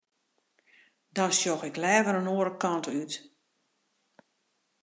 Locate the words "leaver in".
1.83-2.31